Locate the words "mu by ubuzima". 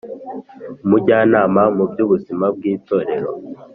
1.75-2.45